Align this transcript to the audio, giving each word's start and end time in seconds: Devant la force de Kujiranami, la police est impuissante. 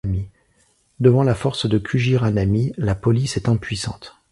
Devant 0.99 1.21
la 1.21 1.35
force 1.35 1.67
de 1.69 1.77
Kujiranami, 1.77 2.73
la 2.75 2.95
police 2.95 3.37
est 3.37 3.47
impuissante. 3.49 4.15